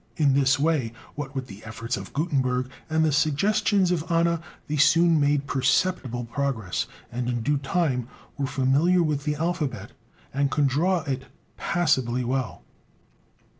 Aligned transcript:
In 0.17 0.33
this 0.33 0.57
way, 0.57 0.93
what 1.13 1.35
with 1.35 1.45
the 1.45 1.63
efforts 1.63 1.95
of 1.95 2.11
Gutenberg, 2.11 2.71
and 2.89 3.05
the 3.05 3.11
suggestions 3.11 3.91
of 3.91 4.03
Anna, 4.11 4.41
they 4.67 4.77
soon 4.77 5.19
made 5.19 5.45
perceptible 5.45 6.25
progress, 6.25 6.87
and 7.11 7.29
in 7.29 7.43
due 7.43 7.59
time 7.59 8.07
were 8.35 8.47
familiar 8.47 9.03
with 9.03 9.25
the 9.25 9.35
alphabet, 9.35 9.91
and 10.33 10.49
could 10.49 10.65
draw 10.67 11.01
it 11.01 11.25
passably 11.55 12.23
well. 12.23 12.63